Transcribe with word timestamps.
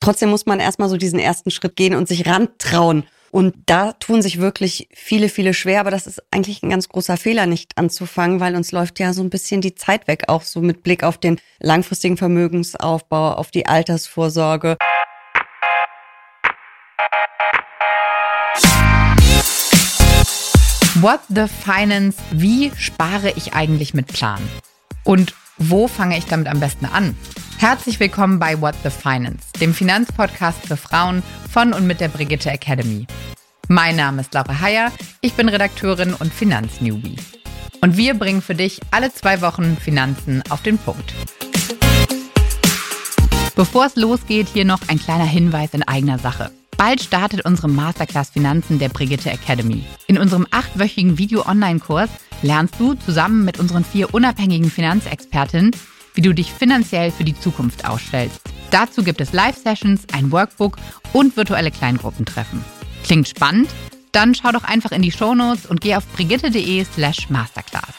Trotzdem 0.00 0.30
muss 0.30 0.46
man 0.46 0.60
erstmal 0.60 0.88
so 0.88 0.96
diesen 0.96 1.18
ersten 1.18 1.50
Schritt 1.50 1.76
gehen 1.76 1.94
und 1.94 2.08
sich 2.08 2.26
rantrauen. 2.26 3.04
Und 3.30 3.54
da 3.66 3.92
tun 3.92 4.22
sich 4.22 4.40
wirklich 4.40 4.88
viele, 4.94 5.28
viele 5.28 5.52
schwer, 5.52 5.80
aber 5.80 5.90
das 5.90 6.06
ist 6.06 6.22
eigentlich 6.30 6.62
ein 6.62 6.70
ganz 6.70 6.88
großer 6.88 7.18
Fehler, 7.18 7.46
nicht 7.46 7.76
anzufangen, 7.76 8.40
weil 8.40 8.56
uns 8.56 8.72
läuft 8.72 8.98
ja 8.98 9.12
so 9.12 9.22
ein 9.22 9.30
bisschen 9.30 9.60
die 9.60 9.74
Zeit 9.74 10.08
weg, 10.08 10.24
auch 10.28 10.42
so 10.42 10.62
mit 10.62 10.82
Blick 10.82 11.04
auf 11.04 11.18
den 11.18 11.38
langfristigen 11.60 12.16
Vermögensaufbau, 12.16 13.34
auf 13.34 13.50
die 13.50 13.66
Altersvorsorge. 13.66 14.78
What 20.94 21.20
the 21.28 21.44
Finance? 21.46 22.18
Wie 22.32 22.72
spare 22.76 23.32
ich 23.36 23.52
eigentlich 23.52 23.94
mit 23.94 24.08
Plan? 24.08 24.40
Und 25.04 25.34
wo 25.60 25.86
fange 25.86 26.16
ich 26.16 26.24
damit 26.24 26.48
am 26.48 26.58
besten 26.58 26.86
an? 26.86 27.14
Herzlich 27.58 28.00
willkommen 28.00 28.38
bei 28.38 28.60
What 28.60 28.74
the 28.82 28.90
Finance, 28.90 29.52
dem 29.60 29.74
Finanzpodcast 29.74 30.66
für 30.66 30.78
Frauen 30.78 31.22
von 31.52 31.74
und 31.74 31.86
mit 31.86 32.00
der 32.00 32.08
Brigitte 32.08 32.50
Academy. 32.50 33.06
Mein 33.68 33.96
Name 33.96 34.22
ist 34.22 34.32
Laura 34.32 34.60
Heyer, 34.60 34.90
ich 35.20 35.34
bin 35.34 35.48
Redakteurin 35.48 36.14
und 36.14 36.32
Finanznewbie. 36.32 37.16
Und 37.82 37.96
wir 37.96 38.14
bringen 38.14 38.42
für 38.42 38.54
dich 38.54 38.80
alle 38.90 39.12
zwei 39.12 39.42
Wochen 39.42 39.76
Finanzen 39.76 40.42
auf 40.48 40.62
den 40.62 40.78
Punkt. 40.78 41.14
Bevor 43.54 43.84
es 43.86 43.96
losgeht, 43.96 44.48
hier 44.48 44.64
noch 44.64 44.80
ein 44.88 44.98
kleiner 44.98 45.24
Hinweis 45.24 45.74
in 45.74 45.82
eigener 45.82 46.18
Sache. 46.18 46.50
Bald 46.80 47.02
startet 47.02 47.44
unsere 47.44 47.68
Masterclass 47.68 48.30
Finanzen 48.30 48.78
der 48.78 48.88
Brigitte 48.88 49.30
Academy. 49.30 49.84
In 50.06 50.16
unserem 50.16 50.46
achtwöchigen 50.50 51.18
Video-Online-Kurs 51.18 52.08
lernst 52.40 52.76
du 52.78 52.94
zusammen 52.94 53.44
mit 53.44 53.60
unseren 53.60 53.84
vier 53.84 54.14
unabhängigen 54.14 54.70
Finanzexpertinnen, 54.70 55.72
wie 56.14 56.22
du 56.22 56.32
dich 56.32 56.50
finanziell 56.50 57.10
für 57.10 57.24
die 57.24 57.38
Zukunft 57.38 57.86
ausstellst. 57.86 58.40
Dazu 58.70 59.02
gibt 59.02 59.20
es 59.20 59.34
Live-Sessions, 59.34 60.06
ein 60.14 60.32
Workbook 60.32 60.78
und 61.12 61.36
virtuelle 61.36 61.70
Kleingruppentreffen. 61.70 62.64
Klingt 63.04 63.28
spannend? 63.28 63.68
Dann 64.12 64.34
schau 64.34 64.50
doch 64.50 64.64
einfach 64.64 64.92
in 64.92 65.02
die 65.02 65.12
Shownotes 65.12 65.66
und 65.66 65.82
geh 65.82 65.96
auf 65.96 66.06
brigitte.de 66.06 66.86
slash 66.94 67.28
masterclass. 67.28 67.92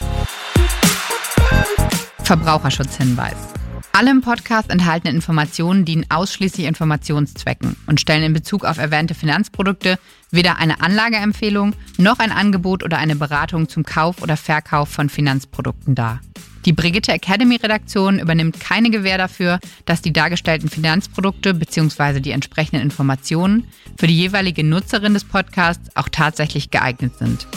Verbraucherschutzhinweis. 2.23 3.50
Alle 3.94 4.11
im 4.11 4.22
Podcast 4.22 4.70
enthaltenen 4.70 5.16
Informationen 5.16 5.84
dienen 5.84 6.06
ausschließlich 6.09 6.66
Informationszwecken 6.66 7.75
und 7.88 8.00
stellen 8.00 8.23
in 8.23 8.34
Bezug 8.34 8.64
auf 8.64 8.78
erwähnte 8.78 9.14
Finanzprodukte 9.14 10.00
weder 10.31 10.58
eine 10.59 10.81
Anlageempfehlung 10.81 11.73
noch 11.97 12.19
ein 12.19 12.31
Angebot 12.31 12.84
oder 12.84 12.97
eine 12.97 13.17
Beratung 13.17 13.67
zum 13.67 13.84
Kauf 13.84 14.22
oder 14.22 14.38
Verkauf 14.38 14.89
von 14.89 15.09
Finanzprodukten 15.09 15.94
dar. 15.94 16.22
Die 16.66 16.73
Brigitte 16.73 17.12
Academy 17.12 17.58
Redaktion 17.58 18.19
übernimmt 18.19 18.59
keine 18.59 18.92
Gewähr 18.92 19.17
dafür, 19.17 19.59
dass 19.86 20.02
die 20.02 20.14
dargestellten 20.14 20.69
Finanzprodukte 20.69 21.53
bzw. 21.53 22.19
die 22.22 22.31
entsprechenden 22.31 22.81
Informationen 22.81 23.67
für 24.00 24.08
die 24.08 24.17
jeweilige 24.17 24.64
Nutzerin 24.64 25.14
des 25.14 25.25
Podcasts 25.25 25.94
auch 25.95 26.08
tatsächlich 26.08 26.69
geeignet 26.69 27.17
sind. 27.17 27.47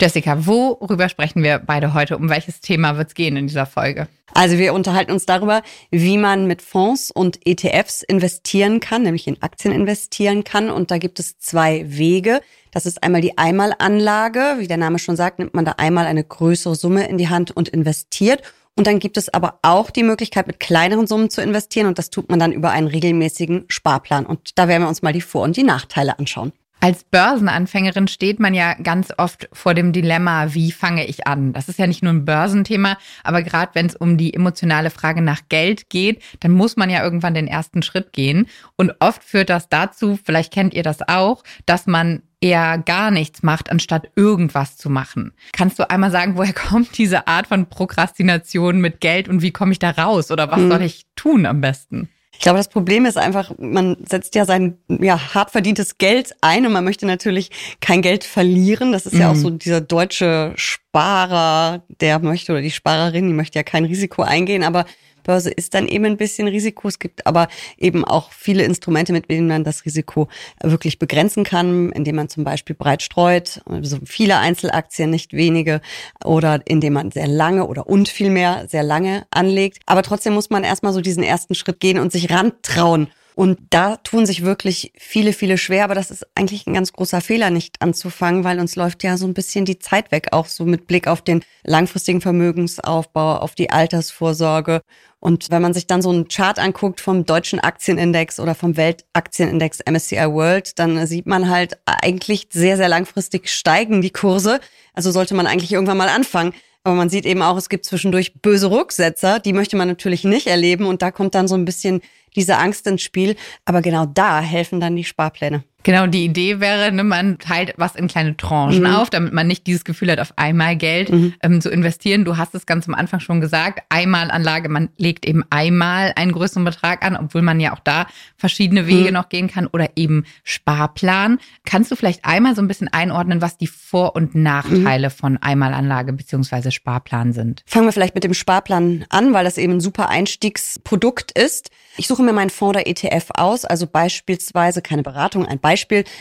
Jessica, 0.00 0.46
worüber 0.46 1.10
sprechen 1.10 1.42
wir 1.42 1.58
beide 1.58 1.92
heute? 1.92 2.16
Um 2.16 2.30
welches 2.30 2.60
Thema 2.60 2.96
wird 2.96 3.08
es 3.08 3.14
gehen 3.14 3.36
in 3.36 3.46
dieser 3.46 3.66
Folge? 3.66 4.08
Also 4.32 4.56
wir 4.56 4.72
unterhalten 4.72 5.12
uns 5.12 5.26
darüber, 5.26 5.62
wie 5.90 6.16
man 6.16 6.46
mit 6.46 6.62
Fonds 6.62 7.10
und 7.10 7.46
ETFs 7.46 8.02
investieren 8.02 8.80
kann, 8.80 9.02
nämlich 9.02 9.26
in 9.26 9.42
Aktien 9.42 9.74
investieren 9.74 10.42
kann. 10.42 10.70
Und 10.70 10.90
da 10.90 10.96
gibt 10.96 11.20
es 11.20 11.38
zwei 11.38 11.84
Wege. 11.86 12.40
Das 12.70 12.86
ist 12.86 13.02
einmal 13.02 13.20
die 13.20 13.36
Einmalanlage. 13.36 14.56
Wie 14.58 14.68
der 14.68 14.78
Name 14.78 14.98
schon 14.98 15.16
sagt, 15.16 15.38
nimmt 15.38 15.52
man 15.52 15.66
da 15.66 15.72
einmal 15.72 16.06
eine 16.06 16.24
größere 16.24 16.76
Summe 16.76 17.06
in 17.06 17.18
die 17.18 17.28
Hand 17.28 17.50
und 17.50 17.68
investiert. 17.68 18.42
Und 18.76 18.86
dann 18.86 19.00
gibt 19.00 19.18
es 19.18 19.34
aber 19.34 19.58
auch 19.60 19.90
die 19.90 20.04
Möglichkeit, 20.04 20.46
mit 20.46 20.60
kleineren 20.60 21.08
Summen 21.08 21.28
zu 21.28 21.42
investieren. 21.42 21.88
Und 21.88 21.98
das 21.98 22.08
tut 22.08 22.30
man 22.30 22.38
dann 22.38 22.52
über 22.52 22.70
einen 22.70 22.86
regelmäßigen 22.86 23.66
Sparplan. 23.68 24.24
Und 24.24 24.58
da 24.58 24.66
werden 24.66 24.82
wir 24.82 24.88
uns 24.88 25.02
mal 25.02 25.12
die 25.12 25.20
Vor- 25.20 25.42
und 25.42 25.58
die 25.58 25.64
Nachteile 25.64 26.18
anschauen. 26.18 26.52
Als 26.82 27.04
Börsenanfängerin 27.04 28.08
steht 28.08 28.40
man 28.40 28.54
ja 28.54 28.72
ganz 28.74 29.12
oft 29.18 29.50
vor 29.52 29.74
dem 29.74 29.92
Dilemma, 29.92 30.54
wie 30.54 30.72
fange 30.72 31.06
ich 31.06 31.26
an? 31.26 31.52
Das 31.52 31.68
ist 31.68 31.78
ja 31.78 31.86
nicht 31.86 32.02
nur 32.02 32.12
ein 32.12 32.24
Börsenthema, 32.24 32.96
aber 33.22 33.42
gerade 33.42 33.74
wenn 33.74 33.84
es 33.84 33.96
um 33.96 34.16
die 34.16 34.32
emotionale 34.32 34.88
Frage 34.88 35.20
nach 35.20 35.42
Geld 35.50 35.90
geht, 35.90 36.22
dann 36.40 36.52
muss 36.52 36.76
man 36.76 36.88
ja 36.88 37.04
irgendwann 37.04 37.34
den 37.34 37.48
ersten 37.48 37.82
Schritt 37.82 38.14
gehen. 38.14 38.46
Und 38.76 38.94
oft 38.98 39.22
führt 39.22 39.50
das 39.50 39.68
dazu, 39.68 40.18
vielleicht 40.24 40.54
kennt 40.54 40.72
ihr 40.72 40.82
das 40.82 41.06
auch, 41.06 41.44
dass 41.66 41.86
man 41.86 42.22
eher 42.40 42.78
gar 42.78 43.10
nichts 43.10 43.42
macht, 43.42 43.70
anstatt 43.70 44.10
irgendwas 44.16 44.78
zu 44.78 44.88
machen. 44.88 45.32
Kannst 45.52 45.78
du 45.78 45.90
einmal 45.90 46.10
sagen, 46.10 46.36
woher 46.36 46.52
kommt 46.54 46.96
diese 46.96 47.26
Art 47.26 47.46
von 47.46 47.68
Prokrastination 47.68 48.80
mit 48.80 49.00
Geld 49.00 49.28
und 49.28 49.42
wie 49.42 49.50
komme 49.50 49.72
ich 49.72 49.78
da 49.78 49.90
raus? 49.90 50.30
Oder 50.30 50.50
was 50.50 50.60
mhm. 50.60 50.70
soll 50.70 50.82
ich 50.82 51.04
tun 51.14 51.44
am 51.44 51.60
besten? 51.60 52.08
Ich 52.40 52.44
glaube, 52.44 52.56
das 52.56 52.68
Problem 52.68 53.04
ist 53.04 53.18
einfach, 53.18 53.52
man 53.58 53.98
setzt 54.08 54.34
ja 54.34 54.46
sein 54.46 54.78
ja, 54.88 55.34
hart 55.34 55.50
verdientes 55.50 55.98
Geld 55.98 56.34
ein 56.40 56.64
und 56.64 56.72
man 56.72 56.82
möchte 56.84 57.04
natürlich 57.04 57.50
kein 57.82 58.00
Geld 58.00 58.24
verlieren. 58.24 58.92
Das 58.92 59.04
ist 59.04 59.12
mhm. 59.12 59.20
ja 59.20 59.30
auch 59.30 59.34
mhm. 59.34 59.40
so 59.40 59.50
dieser 59.50 59.82
deutsche 59.82 60.54
Sparer, 60.56 61.82
der 62.00 62.18
möchte 62.20 62.52
oder 62.52 62.62
die 62.62 62.70
Sparerin, 62.70 63.26
die 63.26 63.34
möchte 63.34 63.58
ja 63.58 63.62
kein 63.62 63.84
Risiko 63.84 64.22
eingehen, 64.22 64.64
aber 64.64 64.86
Börse 65.22 65.50
ist 65.50 65.74
dann 65.74 65.88
eben 65.88 66.04
ein 66.04 66.16
bisschen 66.16 66.48
Risiko. 66.48 66.88
Es 66.88 66.98
gibt 66.98 67.26
aber 67.26 67.48
eben 67.76 68.04
auch 68.04 68.32
viele 68.32 68.64
Instrumente, 68.64 69.12
mit 69.12 69.30
denen 69.30 69.48
man 69.48 69.64
das 69.64 69.84
Risiko 69.84 70.28
wirklich 70.62 70.98
begrenzen 70.98 71.44
kann, 71.44 71.92
indem 71.92 72.16
man 72.16 72.28
zum 72.28 72.44
Beispiel 72.44 72.76
breit 72.76 73.02
streut, 73.02 73.62
also 73.66 73.98
viele 74.04 74.38
Einzelaktien, 74.38 75.10
nicht 75.10 75.32
wenige, 75.32 75.80
oder 76.24 76.60
indem 76.66 76.94
man 76.94 77.10
sehr 77.10 77.28
lange 77.28 77.66
oder 77.66 77.86
und 77.86 78.08
viel 78.08 78.30
mehr 78.30 78.66
sehr 78.68 78.82
lange 78.82 79.26
anlegt. 79.30 79.78
Aber 79.86 80.02
trotzdem 80.02 80.34
muss 80.34 80.50
man 80.50 80.64
erstmal 80.64 80.92
so 80.92 81.00
diesen 81.00 81.22
ersten 81.22 81.54
Schritt 81.54 81.80
gehen 81.80 81.98
und 81.98 82.12
sich 82.12 82.30
rantrauen 82.30 83.08
und 83.40 83.58
da 83.70 83.96
tun 83.96 84.26
sich 84.26 84.44
wirklich 84.44 84.92
viele, 84.98 85.32
viele 85.32 85.56
schwer, 85.56 85.84
aber 85.84 85.94
das 85.94 86.10
ist 86.10 86.26
eigentlich 86.34 86.66
ein 86.66 86.74
ganz 86.74 86.92
großer 86.92 87.22
Fehler, 87.22 87.48
nicht 87.48 87.80
anzufangen, 87.80 88.44
weil 88.44 88.60
uns 88.60 88.76
läuft 88.76 89.02
ja 89.02 89.16
so 89.16 89.26
ein 89.26 89.32
bisschen 89.32 89.64
die 89.64 89.78
Zeit 89.78 90.12
weg, 90.12 90.26
auch 90.32 90.44
so 90.44 90.66
mit 90.66 90.86
Blick 90.86 91.08
auf 91.08 91.22
den 91.22 91.42
langfristigen 91.64 92.20
Vermögensaufbau, 92.20 93.38
auf 93.38 93.54
die 93.54 93.70
Altersvorsorge. 93.70 94.82
Und 95.20 95.50
wenn 95.50 95.62
man 95.62 95.72
sich 95.72 95.86
dann 95.86 96.02
so 96.02 96.10
einen 96.10 96.28
Chart 96.28 96.58
anguckt 96.58 97.00
vom 97.00 97.24
deutschen 97.24 97.60
Aktienindex 97.60 98.38
oder 98.40 98.54
vom 98.54 98.76
Weltaktienindex 98.76 99.78
MSCI 99.90 100.16
World, 100.16 100.78
dann 100.78 101.06
sieht 101.06 101.24
man 101.24 101.48
halt 101.48 101.78
eigentlich 101.86 102.48
sehr, 102.52 102.76
sehr 102.76 102.90
langfristig 102.90 103.48
steigen 103.48 104.02
die 104.02 104.10
Kurse. 104.10 104.60
Also 104.92 105.12
sollte 105.12 105.32
man 105.32 105.46
eigentlich 105.46 105.72
irgendwann 105.72 105.96
mal 105.96 106.10
anfangen. 106.10 106.52
Aber 106.82 106.94
man 106.94 107.10
sieht 107.10 107.26
eben 107.26 107.42
auch, 107.42 107.58
es 107.58 107.68
gibt 107.68 107.84
zwischendurch 107.84 108.40
böse 108.40 108.70
Rücksetzer, 108.70 109.38
die 109.38 109.52
möchte 109.52 109.76
man 109.76 109.88
natürlich 109.88 110.24
nicht 110.24 110.46
erleben. 110.46 110.86
Und 110.86 111.02
da 111.02 111.10
kommt 111.10 111.34
dann 111.34 111.48
so 111.48 111.54
ein 111.54 111.66
bisschen 111.66 112.00
diese 112.36 112.58
Angst 112.58 112.86
ins 112.86 113.02
Spiel. 113.02 113.36
Aber 113.64 113.82
genau 113.82 114.06
da 114.06 114.40
helfen 114.40 114.80
dann 114.80 114.96
die 114.96 115.04
Sparpläne. 115.04 115.64
Genau, 115.82 116.06
die 116.06 116.24
Idee 116.24 116.60
wäre, 116.60 116.92
ne, 116.92 117.04
man 117.04 117.38
teilt 117.38 117.74
was 117.76 117.94
in 117.94 118.08
kleine 118.08 118.36
Tranchen 118.36 118.80
mhm. 118.80 118.94
auf, 118.94 119.10
damit 119.10 119.32
man 119.32 119.46
nicht 119.46 119.66
dieses 119.66 119.84
Gefühl 119.84 120.10
hat, 120.10 120.20
auf 120.20 120.34
einmal 120.36 120.76
Geld 120.76 121.10
mhm. 121.10 121.34
ähm, 121.42 121.60
zu 121.60 121.70
investieren. 121.70 122.24
Du 122.24 122.36
hast 122.36 122.54
es 122.54 122.66
ganz 122.66 122.86
am 122.86 122.94
Anfang 122.94 123.20
schon 123.20 123.40
gesagt, 123.40 123.82
Einmalanlage, 123.88 124.68
man 124.68 124.90
legt 124.98 125.26
eben 125.26 125.44
einmal 125.50 126.12
einen 126.16 126.32
größeren 126.32 126.64
Betrag 126.64 127.04
an, 127.04 127.16
obwohl 127.16 127.42
man 127.42 127.60
ja 127.60 127.72
auch 127.72 127.80
da 127.80 128.06
verschiedene 128.36 128.86
Wege 128.86 129.08
mhm. 129.08 129.14
noch 129.14 129.28
gehen 129.28 129.48
kann 129.48 129.66
oder 129.66 129.90
eben 129.96 130.24
Sparplan. 130.44 131.38
Kannst 131.64 131.90
du 131.90 131.96
vielleicht 131.96 132.24
einmal 132.24 132.54
so 132.54 132.62
ein 132.62 132.68
bisschen 132.68 132.88
einordnen, 132.88 133.40
was 133.40 133.56
die 133.56 133.66
Vor- 133.66 134.14
und 134.16 134.34
Nachteile 134.34 135.08
mhm. 135.08 135.12
von 135.12 135.36
Einmalanlage 135.38 136.12
beziehungsweise 136.12 136.70
Sparplan 136.70 137.32
sind? 137.32 137.62
Fangen 137.66 137.86
wir 137.86 137.92
vielleicht 137.92 138.14
mit 138.14 138.24
dem 138.24 138.34
Sparplan 138.34 139.06
an, 139.08 139.32
weil 139.32 139.44
das 139.44 139.56
eben 139.56 139.74
ein 139.74 139.80
super 139.80 140.10
Einstiegsprodukt 140.10 141.32
ist. 141.32 141.70
Ich 141.96 142.06
suche 142.06 142.22
mir 142.22 142.32
meinen 142.32 142.50
Fonds 142.50 142.76
oder 142.76 142.86
ETF 142.86 143.30
aus, 143.34 143.64
also 143.64 143.86
beispielsweise 143.86 144.82
keine 144.82 145.02
Beratung, 145.02 145.46
ein 145.46 145.58
Beispiel, 145.58 145.69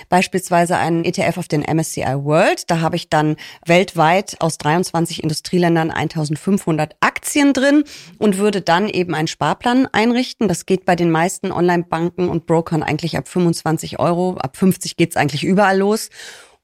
beispielsweise 0.09 0.77
einen 0.77 1.05
ETF 1.05 1.37
auf 1.37 1.47
den 1.47 1.61
MSCI 1.61 2.23
World. 2.23 2.69
Da 2.69 2.81
habe 2.81 2.95
ich 2.95 3.09
dann 3.09 3.35
weltweit 3.65 4.37
aus 4.39 4.57
23 4.57 5.23
Industrieländern 5.23 5.91
1500 5.91 6.95
Aktien 6.99 7.53
drin 7.53 7.83
und 8.17 8.37
würde 8.37 8.61
dann 8.61 8.89
eben 8.89 9.15
einen 9.15 9.27
Sparplan 9.27 9.87
einrichten. 9.91 10.47
Das 10.47 10.65
geht 10.65 10.85
bei 10.85 10.95
den 10.95 11.11
meisten 11.11 11.51
Online-Banken 11.51 12.29
und 12.29 12.45
Brokern 12.45 12.83
eigentlich 12.83 13.17
ab 13.17 13.27
25 13.27 13.99
Euro. 13.99 14.37
Ab 14.37 14.57
50 14.57 14.97
geht's 14.97 15.17
eigentlich 15.17 15.43
überall 15.43 15.77
los. 15.77 16.09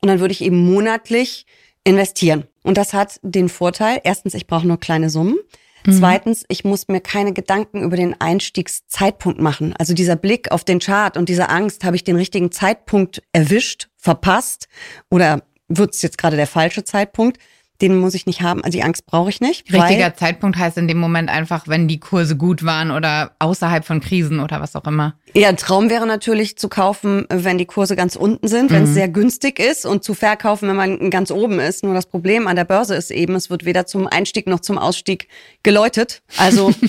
Und 0.01 0.09
dann 0.09 0.19
würde 0.19 0.33
ich 0.33 0.41
eben 0.41 0.57
monatlich 0.57 1.45
investieren. 1.83 2.45
Und 2.63 2.77
das 2.77 2.93
hat 2.93 3.19
den 3.21 3.47
Vorteil, 3.49 4.01
erstens, 4.03 4.33
ich 4.33 4.47
brauche 4.47 4.67
nur 4.67 4.79
kleine 4.79 5.09
Summen. 5.09 5.37
Mhm. 5.85 5.93
Zweitens, 5.93 6.45
ich 6.47 6.63
muss 6.63 6.87
mir 6.87 7.01
keine 7.01 7.33
Gedanken 7.33 7.83
über 7.83 7.95
den 7.95 8.19
Einstiegszeitpunkt 8.19 9.39
machen. 9.39 9.73
Also 9.77 9.93
dieser 9.93 10.15
Blick 10.15 10.51
auf 10.51 10.63
den 10.63 10.79
Chart 10.79 11.17
und 11.17 11.29
diese 11.29 11.49
Angst, 11.49 11.83
habe 11.83 11.95
ich 11.95 12.03
den 12.03 12.15
richtigen 12.15 12.51
Zeitpunkt 12.51 13.21
erwischt, 13.33 13.89
verpasst 13.97 14.67
oder 15.09 15.43
wird 15.67 15.95
es 15.95 16.01
jetzt 16.01 16.17
gerade 16.17 16.37
der 16.37 16.47
falsche 16.47 16.83
Zeitpunkt? 16.83 17.39
Den 17.81 17.97
muss 17.97 18.13
ich 18.13 18.25
nicht 18.25 18.41
haben. 18.41 18.63
Also 18.63 18.77
die 18.77 18.83
Angst 18.83 19.05
brauche 19.05 19.29
ich 19.29 19.41
nicht. 19.41 19.71
Richtiger 19.71 20.15
Zeitpunkt 20.15 20.57
heißt 20.57 20.77
in 20.77 20.87
dem 20.87 20.97
Moment 20.97 21.29
einfach, 21.29 21.67
wenn 21.67 21.87
die 21.87 21.99
Kurse 21.99 22.35
gut 22.37 22.63
waren 22.63 22.91
oder 22.91 23.31
außerhalb 23.39 23.85
von 23.85 23.99
Krisen 23.99 24.39
oder 24.39 24.61
was 24.61 24.75
auch 24.75 24.85
immer. 24.85 25.15
Ja, 25.33 25.49
ein 25.49 25.57
Traum 25.57 25.89
wäre 25.89 26.07
natürlich 26.07 26.57
zu 26.57 26.69
kaufen, 26.69 27.25
wenn 27.29 27.57
die 27.57 27.65
Kurse 27.65 27.95
ganz 27.95 28.15
unten 28.15 28.47
sind, 28.47 28.71
wenn 28.71 28.83
es 28.83 28.89
mhm. 28.89 28.93
sehr 28.93 29.09
günstig 29.09 29.59
ist 29.59 29.85
und 29.85 30.03
zu 30.03 30.13
verkaufen, 30.13 30.69
wenn 30.69 30.75
man 30.75 31.09
ganz 31.09 31.31
oben 31.31 31.59
ist. 31.59 31.83
Nur 31.83 31.93
das 31.93 32.05
Problem 32.05 32.47
an 32.47 32.55
der 32.55 32.65
Börse 32.65 32.95
ist 32.95 33.11
eben, 33.11 33.35
es 33.35 33.49
wird 33.49 33.65
weder 33.65 33.85
zum 33.85 34.07
Einstieg 34.07 34.47
noch 34.47 34.61
zum 34.61 34.77
Ausstieg 34.77 35.27
geläutet. 35.63 36.21
Also 36.37 36.73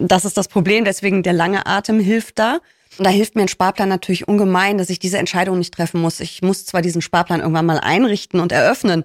Das 0.00 0.24
ist 0.24 0.36
das 0.36 0.48
Problem, 0.48 0.84
deswegen 0.84 1.22
der 1.22 1.32
lange 1.32 1.66
Atem 1.66 2.00
hilft 2.00 2.38
da. 2.38 2.60
Und 2.98 3.04
da 3.04 3.10
hilft 3.10 3.36
mir 3.36 3.42
ein 3.42 3.48
Sparplan 3.48 3.88
natürlich 3.88 4.26
ungemein, 4.26 4.78
dass 4.78 4.90
ich 4.90 4.98
diese 4.98 5.18
Entscheidung 5.18 5.58
nicht 5.58 5.74
treffen 5.74 6.00
muss. 6.00 6.20
Ich 6.20 6.42
muss 6.42 6.64
zwar 6.64 6.82
diesen 6.82 7.02
Sparplan 7.02 7.40
irgendwann 7.40 7.66
mal 7.66 7.78
einrichten 7.78 8.40
und 8.40 8.50
eröffnen. 8.50 9.04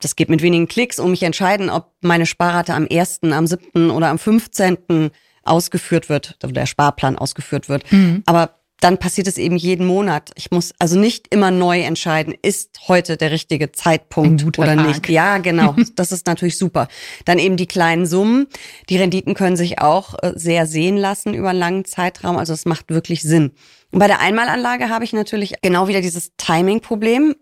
Das 0.00 0.16
geht 0.16 0.28
mit 0.28 0.42
wenigen 0.42 0.66
Klicks 0.66 0.98
und 0.98 1.10
mich 1.10 1.22
entscheiden, 1.22 1.70
ob 1.70 1.92
meine 2.00 2.26
Sparrate 2.26 2.74
am 2.74 2.86
1., 2.90 3.20
am 3.22 3.46
7. 3.46 3.90
oder 3.90 4.08
am 4.08 4.18
15. 4.18 5.10
ausgeführt 5.44 6.08
wird, 6.08 6.38
oder 6.42 6.52
der 6.52 6.66
Sparplan 6.66 7.16
ausgeführt 7.16 7.68
wird. 7.68 7.90
Mhm. 7.92 8.22
Aber 8.26 8.60
dann 8.80 8.98
passiert 8.98 9.26
es 9.26 9.38
eben 9.38 9.56
jeden 9.56 9.86
Monat. 9.86 10.30
Ich 10.34 10.50
muss 10.50 10.72
also 10.78 10.98
nicht 10.98 11.26
immer 11.32 11.50
neu 11.50 11.80
entscheiden, 11.82 12.34
ist 12.42 12.88
heute 12.88 13.16
der 13.16 13.30
richtige 13.30 13.72
Zeitpunkt 13.72 14.58
oder 14.58 14.74
Tag. 14.74 14.86
nicht. 14.86 15.08
Ja, 15.08 15.38
genau. 15.38 15.76
Das 15.96 16.12
ist 16.12 16.26
natürlich 16.26 16.56
super. 16.56 16.88
Dann 17.26 17.38
eben 17.38 17.56
die 17.56 17.66
kleinen 17.66 18.06
Summen. 18.06 18.46
Die 18.88 18.96
Renditen 18.96 19.34
können 19.34 19.56
sich 19.56 19.80
auch 19.80 20.14
äh, 20.22 20.32
sehr 20.34 20.66
sehen 20.66 20.96
lassen 20.96 21.34
über 21.34 21.50
einen 21.50 21.58
langen 21.58 21.84
Zeitraum. 21.84 22.38
Also 22.38 22.54
es 22.54 22.64
macht 22.64 22.88
wirklich 22.88 23.22
Sinn. 23.22 23.52
Und 23.90 23.98
bei 23.98 24.06
der 24.06 24.20
Einmalanlage 24.20 24.88
habe 24.88 25.04
ich 25.04 25.12
natürlich 25.12 25.54
genau 25.62 25.88
wieder 25.88 26.00
dieses 26.00 26.32
Timing-Problem. 26.36 27.34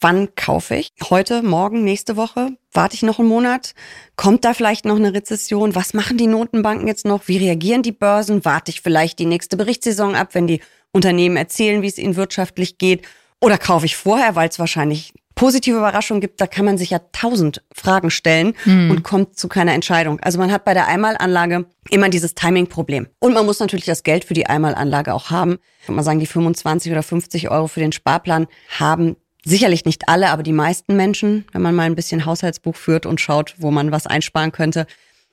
Wann 0.00 0.34
kaufe 0.34 0.76
ich? 0.76 0.92
Heute, 1.08 1.42
morgen, 1.42 1.82
nächste 1.82 2.16
Woche? 2.16 2.50
Warte 2.72 2.94
ich 2.94 3.02
noch 3.02 3.18
einen 3.18 3.28
Monat? 3.28 3.74
Kommt 4.16 4.44
da 4.44 4.52
vielleicht 4.52 4.84
noch 4.84 4.96
eine 4.96 5.14
Rezession? 5.14 5.74
Was 5.74 5.94
machen 5.94 6.18
die 6.18 6.26
Notenbanken 6.26 6.86
jetzt 6.86 7.06
noch? 7.06 7.28
Wie 7.28 7.38
reagieren 7.38 7.82
die 7.82 7.92
Börsen? 7.92 8.44
Warte 8.44 8.70
ich 8.70 8.82
vielleicht 8.82 9.18
die 9.18 9.26
nächste 9.26 9.56
Berichtssaison 9.56 10.14
ab, 10.14 10.34
wenn 10.34 10.46
die 10.46 10.60
Unternehmen 10.92 11.36
erzählen, 11.36 11.80
wie 11.80 11.86
es 11.86 11.98
ihnen 11.98 12.16
wirtschaftlich 12.16 12.76
geht? 12.76 13.06
Oder 13.40 13.56
kaufe 13.56 13.86
ich 13.86 13.96
vorher, 13.96 14.34
weil 14.34 14.48
es 14.50 14.58
wahrscheinlich 14.58 15.14
positive 15.36 15.76
Überraschungen 15.76 16.20
gibt, 16.20 16.40
da 16.40 16.46
kann 16.46 16.64
man 16.64 16.78
sich 16.78 16.90
ja 16.90 17.00
tausend 17.12 17.62
Fragen 17.72 18.10
stellen 18.10 18.54
mhm. 18.64 18.90
und 18.90 19.02
kommt 19.04 19.38
zu 19.38 19.48
keiner 19.48 19.74
Entscheidung. 19.74 20.18
Also 20.20 20.38
man 20.38 20.50
hat 20.50 20.64
bei 20.64 20.74
der 20.74 20.88
Einmalanlage 20.88 21.66
immer 21.90 22.08
dieses 22.08 22.34
Timing-Problem. 22.34 23.06
Und 23.20 23.34
man 23.34 23.46
muss 23.46 23.60
natürlich 23.60 23.84
das 23.84 24.02
Geld 24.02 24.24
für 24.24 24.34
die 24.34 24.46
Einmalanlage 24.46 25.14
auch 25.14 25.30
haben. 25.30 25.58
Ich 25.82 25.88
würde 25.88 25.96
mal 25.96 26.02
sagen, 26.02 26.20
die 26.20 26.26
25 26.26 26.90
oder 26.90 27.02
50 27.02 27.50
Euro 27.50 27.66
für 27.68 27.80
den 27.80 27.92
Sparplan 27.92 28.46
haben 28.78 29.16
sicherlich 29.46 29.84
nicht 29.84 30.08
alle, 30.08 30.30
aber 30.30 30.42
die 30.42 30.52
meisten 30.52 30.96
Menschen, 30.96 31.46
wenn 31.52 31.62
man 31.62 31.74
mal 31.74 31.84
ein 31.84 31.94
bisschen 31.94 32.26
Haushaltsbuch 32.26 32.74
führt 32.76 33.06
und 33.06 33.20
schaut, 33.20 33.54
wo 33.58 33.70
man 33.70 33.92
was 33.92 34.06
einsparen 34.06 34.52
könnte. 34.52 34.86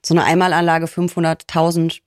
So 0.05 0.13
eine 0.13 0.23
Einmalanlage 0.23 0.85
500.000 0.85 1.99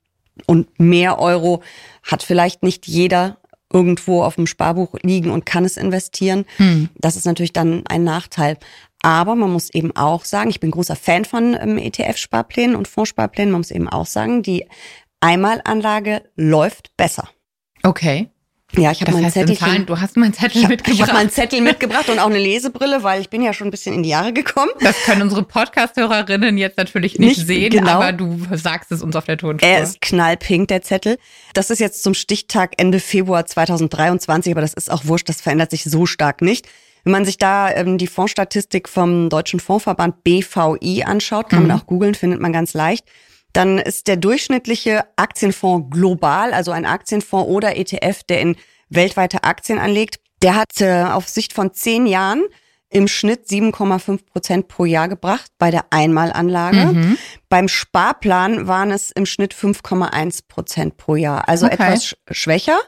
und 0.47 0.79
mehr 0.79 1.19
Euro 1.19 1.63
hat 2.03 2.23
vielleicht 2.23 2.63
nicht 2.63 2.87
jeder 2.87 3.39
irgendwo 3.73 4.23
auf 4.23 4.37
dem 4.37 4.47
Sparbuch 4.47 4.95
liegen 5.03 5.31
und 5.31 5.45
kann 5.45 5.65
es 5.65 5.77
investieren. 5.77 6.45
Hm. 6.59 6.89
Das 6.97 7.17
ist 7.17 7.27
natürlich 7.27 7.53
dann 7.53 7.85
ein 7.89 8.05
Nachteil. 8.05 8.57
Aber 9.03 9.35
man 9.35 9.53
muss 9.53 9.71
eben 9.71 9.95
auch 9.97 10.25
sagen, 10.25 10.51
ich 10.51 10.61
bin 10.61 10.71
großer 10.71 10.97
Fan 10.97 11.25
von 11.25 11.57
ähm, 11.61 11.77
ETF-Sparplänen 11.77 12.77
und 12.77 12.87
Fondssparplänen. 12.87 13.51
Man 13.51 13.61
muss 13.61 13.71
eben 13.73 13.89
auch 13.89 14.07
sagen, 14.07 14.43
die 14.43 14.67
Einmalanlage 15.21 16.23
läuft 16.37 16.97
besser. 16.97 17.29
Okay. 17.83 18.31
Ja, 18.77 18.93
ich 18.93 19.01
habe 19.01 19.13
mein 19.13 19.31
Zettel. 19.31 19.57
Du 19.85 20.01
hast 20.01 20.17
meinen 20.17 20.33
Zettel 20.33 20.63
ich 20.63 20.69
mitgebracht. 20.69 20.95
Ich 20.95 21.03
habe 21.03 21.13
meinen 21.13 21.31
Zettel 21.31 21.61
mitgebracht 21.61 22.09
und 22.09 22.19
auch 22.19 22.27
eine 22.27 22.39
Lesebrille, 22.39 23.03
weil 23.03 23.21
ich 23.21 23.31
bin 23.31 23.43
ja 23.43 23.53
schon 23.53 23.69
ein 23.69 23.71
bisschen 23.71 23.95
in 23.95 24.03
die 24.03 24.11
Jahre 24.11 24.33
gekommen. 24.33 24.71
Das 24.81 24.97
können 25.05 25.23
unsere 25.23 25.43
Podcast-Hörerinnen 25.43 26.59
jetzt 26.59 26.77
natürlich 26.77 27.19
nicht, 27.19 27.39
nicht 27.39 27.47
sehen, 27.47 27.71
genau. 27.71 27.93
aber 27.93 28.13
du 28.13 28.39
sagst 28.53 28.93
es 28.93 29.03
uns 29.03 29.17
auf 29.17 29.25
der 29.25 29.39
Tonspur. 29.39 29.69
Er 29.69 29.83
ist 29.83 30.01
knallpink, 30.01 30.69
der 30.69 30.83
Zettel. 30.83 31.19
Das 31.55 31.71
ist 31.71 31.79
jetzt 31.79 32.03
zum 32.03 32.15
Stichtag 32.15 32.73
Ende 32.77 33.01
Februar 33.01 33.47
2023, 33.47 34.53
aber 34.53 34.61
das 34.61 34.75
ist 34.75 34.91
auch 34.91 35.05
wurscht, 35.07 35.29
das 35.29 35.41
verändert 35.41 35.71
sich 35.71 35.85
so 35.85 36.07
stark 36.07 36.43
nicht. 36.43 36.67
Wenn 37.05 37.13
man 37.13 37.25
sich 37.25 37.39
da 37.39 37.71
ähm, 37.71 37.99
die 37.99 38.09
Fondsstatistik 38.09 38.89
vom 38.89 39.29
Deutschen 39.29 39.61
Fondsverband 39.61 40.25
BVI 40.25 41.05
anschaut, 41.05 41.49
kann 41.49 41.63
mhm. 41.63 41.69
man 41.69 41.79
auch 41.79 41.87
googeln, 41.87 42.15
findet 42.15 42.41
man 42.41 42.53
ganz 42.53 42.75
leicht 42.75 43.05
dann 43.57 43.79
ist 43.79 44.07
der 44.07 44.17
durchschnittliche 44.17 45.05
Aktienfonds 45.17 45.89
global, 45.91 46.53
also 46.53 46.73
ein 46.73 46.85
Aktienfonds 46.85 47.49
oder 47.49 47.77
ETF, 47.77 48.23
der 48.25 48.43
in 48.43 48.57
weltweite 48.91 49.45
Aktien 49.45 49.79
anlegt, 49.79 50.21
der 50.43 50.57
hat 50.57 50.81
äh, 50.81 51.05
auf 51.05 51.27
Sicht 51.29 51.55
von 51.55 51.73
zehn 51.73 52.07
Jahren 52.07 52.45
im 52.91 53.09
Schnitt 53.09 53.47
7,5 53.49 54.27
Prozent 54.27 54.69
pro 54.69 54.85
Jahr 54.85 55.09
gebracht 55.09 55.51
bei 55.59 55.71
der 55.71 55.87
Einmalanlage. 55.91 56.93
Mhm. 56.93 57.19
Beim 57.49 57.69
Sparplan 57.69 58.69
waren 58.69 58.91
es 58.91 59.11
im 59.11 59.25
Schnitt 59.25 59.55
5,1 59.55 60.43
Prozent 60.47 60.99
pro 60.99 61.17
Jahr. 61.17 61.49
Also 61.49 61.65
okay. 61.65 61.75
etwas 61.77 62.15
schwächer, 62.31 62.79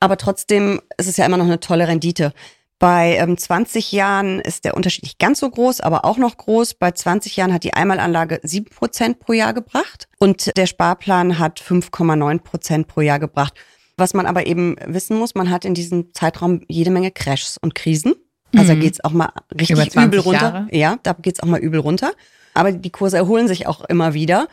aber 0.00 0.16
trotzdem 0.16 0.80
ist 0.98 1.06
es 1.06 1.18
ja 1.18 1.24
immer 1.24 1.36
noch 1.36 1.46
eine 1.46 1.60
tolle 1.60 1.86
Rendite. 1.86 2.32
Bei 2.80 3.16
ähm, 3.16 3.36
20 3.36 3.92
Jahren 3.92 4.40
ist 4.40 4.64
der 4.64 4.74
Unterschied 4.74 5.04
nicht 5.04 5.18
ganz 5.18 5.38
so 5.38 5.50
groß, 5.50 5.82
aber 5.82 6.06
auch 6.06 6.16
noch 6.16 6.38
groß. 6.38 6.74
Bei 6.74 6.90
20 6.90 7.36
Jahren 7.36 7.52
hat 7.52 7.62
die 7.62 7.74
Einmalanlage 7.74 8.40
7 8.42 8.70
Prozent 8.70 9.20
pro 9.20 9.34
Jahr 9.34 9.52
gebracht 9.52 10.08
und 10.18 10.56
der 10.56 10.64
Sparplan 10.64 11.38
hat 11.38 11.60
5,9 11.60 12.38
Prozent 12.38 12.88
pro 12.88 13.02
Jahr 13.02 13.18
gebracht. 13.18 13.52
Was 13.98 14.14
man 14.14 14.24
aber 14.24 14.46
eben 14.46 14.76
wissen 14.86 15.18
muss, 15.18 15.34
man 15.34 15.50
hat 15.50 15.66
in 15.66 15.74
diesem 15.74 16.14
Zeitraum 16.14 16.62
jede 16.68 16.90
Menge 16.90 17.10
Crashs 17.10 17.58
und 17.60 17.74
Krisen. 17.74 18.14
Also 18.56 18.72
mhm. 18.72 18.76
da 18.78 18.82
geht's 18.82 19.04
auch 19.04 19.12
mal 19.12 19.30
richtig 19.52 19.94
übel 19.96 20.20
runter. 20.20 20.40
Jahre. 20.40 20.68
Ja, 20.70 20.98
da 21.02 21.12
geht's 21.12 21.40
auch 21.42 21.48
mal 21.48 21.60
übel 21.60 21.80
runter. 21.80 22.12
Aber 22.54 22.72
die 22.72 22.90
Kurse 22.90 23.18
erholen 23.18 23.46
sich 23.46 23.66
auch 23.66 23.84
immer 23.84 24.14
wieder. 24.14 24.48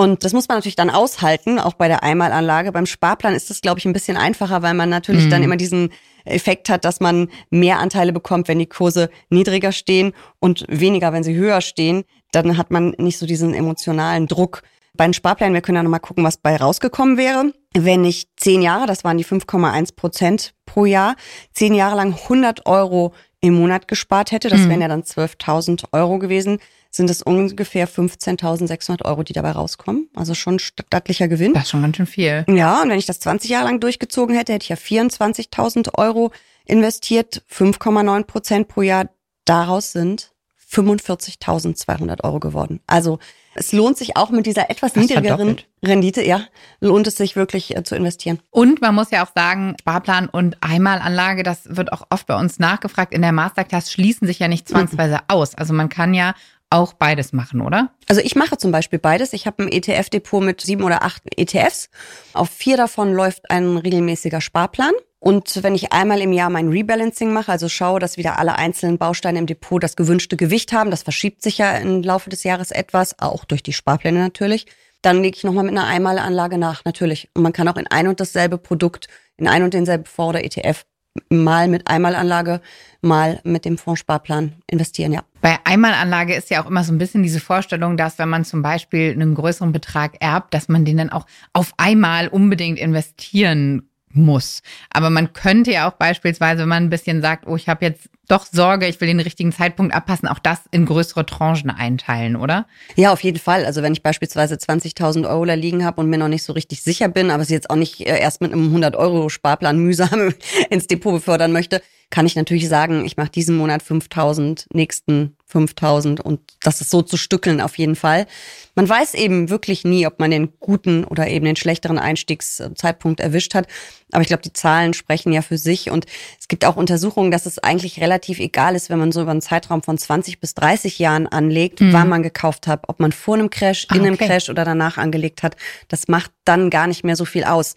Und 0.00 0.24
das 0.24 0.32
muss 0.32 0.48
man 0.48 0.56
natürlich 0.56 0.76
dann 0.76 0.88
aushalten, 0.88 1.58
auch 1.58 1.74
bei 1.74 1.86
der 1.86 2.02
Einmalanlage. 2.02 2.72
Beim 2.72 2.86
Sparplan 2.86 3.34
ist 3.34 3.50
das, 3.50 3.60
glaube 3.60 3.80
ich, 3.80 3.84
ein 3.84 3.92
bisschen 3.92 4.16
einfacher, 4.16 4.62
weil 4.62 4.72
man 4.72 4.88
natürlich 4.88 5.26
mhm. 5.26 5.30
dann 5.30 5.42
immer 5.42 5.58
diesen 5.58 5.90
Effekt 6.24 6.70
hat, 6.70 6.86
dass 6.86 7.00
man 7.00 7.28
mehr 7.50 7.80
Anteile 7.80 8.14
bekommt, 8.14 8.48
wenn 8.48 8.58
die 8.58 8.66
Kurse 8.66 9.10
niedriger 9.28 9.72
stehen 9.72 10.14
und 10.38 10.64
weniger, 10.70 11.12
wenn 11.12 11.22
sie 11.22 11.34
höher 11.34 11.60
stehen. 11.60 12.04
Dann 12.32 12.56
hat 12.56 12.70
man 12.70 12.94
nicht 12.96 13.18
so 13.18 13.26
diesen 13.26 13.52
emotionalen 13.52 14.26
Druck. 14.26 14.62
Bei 14.94 15.04
den 15.04 15.12
Sparplänen, 15.12 15.52
wir 15.52 15.60
können 15.60 15.76
ja 15.76 15.82
nochmal 15.82 16.00
gucken, 16.00 16.24
was 16.24 16.38
bei 16.38 16.56
rausgekommen 16.56 17.18
wäre. 17.18 17.52
Wenn 17.76 18.02
ich 18.06 18.28
zehn 18.38 18.62
Jahre, 18.62 18.86
das 18.86 19.04
waren 19.04 19.18
die 19.18 19.26
5,1 19.26 19.96
Prozent 19.96 20.54
pro 20.64 20.86
Jahr, 20.86 21.14
zehn 21.52 21.74
Jahre 21.74 21.96
lang 21.96 22.14
100 22.14 22.64
Euro 22.64 23.12
im 23.42 23.52
Monat 23.52 23.86
gespart 23.86 24.32
hätte, 24.32 24.48
das 24.48 24.60
mhm. 24.60 24.70
wären 24.70 24.80
ja 24.80 24.88
dann 24.88 25.02
12.000 25.02 25.84
Euro 25.92 26.18
gewesen, 26.18 26.58
sind 26.90 27.08
es 27.08 27.22
ungefähr 27.22 27.88
15.600 27.88 29.04
Euro, 29.04 29.22
die 29.22 29.32
dabei 29.32 29.52
rauskommen. 29.52 30.08
Also 30.14 30.34
schon 30.34 30.58
stattlicher 30.58 31.28
Gewinn. 31.28 31.54
Das 31.54 31.64
ist 31.64 31.70
schon 31.70 31.82
ganz 31.82 31.96
schön 31.96 32.06
viel. 32.06 32.44
Ja, 32.48 32.82
und 32.82 32.90
wenn 32.90 32.98
ich 32.98 33.06
das 33.06 33.20
20 33.20 33.50
Jahre 33.50 33.66
lang 33.66 33.80
durchgezogen 33.80 34.36
hätte, 34.36 34.52
hätte 34.52 34.64
ich 34.64 34.68
ja 34.68 34.76
24.000 34.76 35.94
Euro 35.96 36.32
investiert, 36.64 37.42
5,9 37.50 38.24
Prozent 38.24 38.68
pro 38.68 38.82
Jahr. 38.82 39.08
Daraus 39.44 39.92
sind 39.92 40.32
45.200 40.70 42.22
Euro 42.24 42.40
geworden. 42.40 42.80
Also 42.86 43.18
es 43.54 43.72
lohnt 43.72 43.98
sich 43.98 44.16
auch 44.16 44.30
mit 44.30 44.46
dieser 44.46 44.70
etwas 44.70 44.92
das 44.92 45.02
niedrigeren 45.02 45.60
Rendite, 45.84 46.24
ja, 46.24 46.42
lohnt 46.80 47.06
es 47.06 47.16
sich 47.16 47.34
wirklich 47.34 47.76
äh, 47.76 47.82
zu 47.82 47.96
investieren. 47.96 48.40
Und 48.50 48.80
man 48.80 48.94
muss 48.94 49.10
ja 49.10 49.24
auch 49.24 49.32
sagen, 49.34 49.74
Sparplan 49.80 50.28
und 50.28 50.56
Einmalanlage, 50.60 51.42
das 51.42 51.62
wird 51.64 51.92
auch 51.92 52.06
oft 52.10 52.26
bei 52.26 52.38
uns 52.38 52.60
nachgefragt. 52.60 53.12
In 53.12 53.22
der 53.22 53.32
Masterclass 53.32 53.90
schließen 53.90 54.26
sich 54.26 54.38
ja 54.38 54.46
nicht 54.46 54.68
zwangsweise 54.68 55.14
mhm. 55.14 55.20
aus. 55.28 55.56
Also 55.56 55.74
man 55.74 55.88
kann 55.88 56.14
ja 56.14 56.34
auch 56.70 56.92
beides 56.94 57.32
machen, 57.32 57.60
oder? 57.60 57.90
Also 58.08 58.20
ich 58.22 58.36
mache 58.36 58.56
zum 58.56 58.72
Beispiel 58.72 58.98
beides. 58.98 59.32
Ich 59.32 59.46
habe 59.46 59.64
ein 59.64 59.72
ETF-Depot 59.72 60.42
mit 60.42 60.60
sieben 60.60 60.84
oder 60.84 61.02
acht 61.02 61.22
ETFs. 61.36 61.90
Auf 62.32 62.48
vier 62.50 62.76
davon 62.76 63.12
läuft 63.12 63.50
ein 63.50 63.76
regelmäßiger 63.76 64.40
Sparplan. 64.40 64.92
Und 65.18 65.62
wenn 65.62 65.74
ich 65.74 65.92
einmal 65.92 66.22
im 66.22 66.32
Jahr 66.32 66.48
mein 66.48 66.68
Rebalancing 66.68 67.30
mache, 67.32 67.52
also 67.52 67.68
schaue, 67.68 68.00
dass 68.00 68.16
wieder 68.16 68.38
alle 68.38 68.56
einzelnen 68.56 68.96
Bausteine 68.96 69.38
im 69.38 69.46
Depot 69.46 69.82
das 69.82 69.94
gewünschte 69.94 70.36
Gewicht 70.38 70.72
haben, 70.72 70.90
das 70.90 71.02
verschiebt 71.02 71.42
sich 71.42 71.58
ja 71.58 71.76
im 71.76 72.02
Laufe 72.02 72.30
des 72.30 72.42
Jahres 72.42 72.70
etwas, 72.70 73.18
auch 73.18 73.44
durch 73.44 73.62
die 73.62 73.74
Sparpläne 73.74 74.18
natürlich, 74.18 74.66
dann 75.02 75.22
lege 75.22 75.36
ich 75.36 75.44
nochmal 75.44 75.64
mit 75.64 75.76
einer 75.76 75.86
Einmalanlage 75.86 76.56
nach, 76.56 76.84
natürlich. 76.86 77.28
Und 77.34 77.42
man 77.42 77.52
kann 77.52 77.68
auch 77.68 77.76
in 77.76 77.86
ein 77.86 78.08
und 78.08 78.20
dasselbe 78.20 78.56
Produkt, 78.56 79.08
in 79.36 79.46
ein 79.46 79.62
und 79.62 79.74
denselben 79.74 80.04
Fonds 80.06 80.30
oder 80.30 80.44
ETF 80.44 80.84
mal 81.28 81.68
mit 81.68 81.88
Einmalanlage, 81.88 82.60
mal 83.00 83.40
mit 83.44 83.64
dem 83.64 83.78
Fondssparplan 83.78 84.52
investieren, 84.66 85.12
ja. 85.12 85.22
Bei 85.40 85.58
Einmalanlage 85.64 86.34
ist 86.34 86.50
ja 86.50 86.62
auch 86.62 86.68
immer 86.68 86.84
so 86.84 86.92
ein 86.92 86.98
bisschen 86.98 87.22
diese 87.22 87.40
Vorstellung, 87.40 87.96
dass 87.96 88.18
wenn 88.18 88.28
man 88.28 88.44
zum 88.44 88.62
Beispiel 88.62 89.12
einen 89.12 89.34
größeren 89.34 89.72
Betrag 89.72 90.16
erbt, 90.20 90.54
dass 90.54 90.68
man 90.68 90.84
den 90.84 90.98
dann 90.98 91.10
auch 91.10 91.26
auf 91.52 91.72
einmal 91.76 92.28
unbedingt 92.28 92.78
investieren 92.78 93.89
muss. 94.12 94.62
Aber 94.90 95.10
man 95.10 95.32
könnte 95.32 95.72
ja 95.72 95.88
auch 95.88 95.94
beispielsweise, 95.94 96.62
wenn 96.62 96.68
man 96.68 96.84
ein 96.84 96.90
bisschen 96.90 97.22
sagt, 97.22 97.46
oh, 97.46 97.56
ich 97.56 97.68
habe 97.68 97.84
jetzt 97.84 98.08
doch 98.28 98.46
Sorge, 98.46 98.86
ich 98.86 99.00
will 99.00 99.08
den 99.08 99.20
richtigen 99.20 99.52
Zeitpunkt 99.52 99.94
abpassen, 99.94 100.28
auch 100.28 100.38
das 100.38 100.60
in 100.70 100.86
größere 100.86 101.26
Tranchen 101.26 101.70
einteilen, 101.70 102.36
oder? 102.36 102.66
Ja, 102.94 103.12
auf 103.12 103.22
jeden 103.22 103.38
Fall. 103.38 103.64
Also 103.64 103.82
wenn 103.82 103.92
ich 103.92 104.02
beispielsweise 104.02 104.54
20.000 104.54 105.28
Euro 105.28 105.44
da 105.44 105.54
liegen 105.54 105.84
habe 105.84 106.00
und 106.00 106.08
mir 106.08 106.18
noch 106.18 106.28
nicht 106.28 106.44
so 106.44 106.52
richtig 106.52 106.82
sicher 106.82 107.08
bin, 107.08 107.30
aber 107.30 107.44
sie 107.44 107.54
jetzt 107.54 107.70
auch 107.70 107.76
nicht 107.76 108.00
äh, 108.00 108.18
erst 108.20 108.40
mit 108.40 108.52
einem 108.52 108.74
100-Euro-Sparplan 108.74 109.78
mühsam 109.78 110.32
ins 110.70 110.86
Depot 110.86 111.12
befördern 111.12 111.52
möchte, 111.52 111.82
kann 112.10 112.26
ich 112.26 112.36
natürlich 112.36 112.68
sagen, 112.68 113.04
ich 113.04 113.16
mache 113.16 113.30
diesen 113.30 113.56
Monat 113.56 113.82
5000, 113.82 114.66
nächsten 114.72 115.36
5000 115.50 116.20
und 116.20 116.40
das 116.60 116.80
ist 116.80 116.90
so 116.90 117.02
zu 117.02 117.16
stückeln 117.16 117.60
auf 117.60 117.78
jeden 117.78 117.96
Fall. 117.96 118.26
Man 118.74 118.88
weiß 118.88 119.14
eben 119.14 119.50
wirklich 119.50 119.84
nie, 119.84 120.06
ob 120.06 120.20
man 120.20 120.30
den 120.30 120.52
guten 120.60 121.04
oder 121.04 121.26
eben 121.28 121.44
den 121.44 121.56
schlechteren 121.56 121.98
Einstiegszeitpunkt 121.98 123.20
erwischt 123.20 123.54
hat. 123.54 123.66
Aber 124.12 124.22
ich 124.22 124.28
glaube, 124.28 124.42
die 124.42 124.52
Zahlen 124.52 124.94
sprechen 124.94 125.32
ja 125.32 125.42
für 125.42 125.58
sich 125.58 125.90
und 125.90 126.06
es 126.38 126.48
gibt 126.48 126.64
auch 126.64 126.76
Untersuchungen, 126.76 127.30
dass 127.30 127.46
es 127.46 127.58
eigentlich 127.58 128.00
relativ 128.00 128.38
egal 128.38 128.74
ist, 128.74 128.90
wenn 128.90 128.98
man 128.98 129.12
so 129.12 129.22
über 129.22 129.32
einen 129.32 129.42
Zeitraum 129.42 129.82
von 129.82 129.98
20 129.98 130.40
bis 130.40 130.54
30 130.54 130.98
Jahren 130.98 131.26
anlegt, 131.26 131.80
mhm. 131.80 131.92
wann 131.92 132.08
man 132.08 132.22
gekauft 132.22 132.66
hat, 132.66 132.84
ob 132.88 133.00
man 133.00 133.12
vor 133.12 133.34
einem 133.34 133.50
Crash, 133.50 133.84
in 133.84 133.90
ah, 133.90 133.94
okay. 133.96 134.06
einem 134.06 134.18
Crash 134.18 134.48
oder 134.48 134.64
danach 134.64 134.98
angelegt 134.98 135.42
hat. 135.42 135.56
Das 135.88 136.08
macht 136.08 136.30
dann 136.44 136.70
gar 136.70 136.86
nicht 136.86 137.04
mehr 137.04 137.16
so 137.16 137.24
viel 137.24 137.44
aus. 137.44 137.74